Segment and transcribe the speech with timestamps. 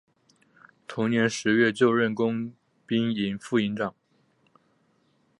[0.87, 2.51] 同年十月就任工
[2.87, 3.93] 兵营副营长。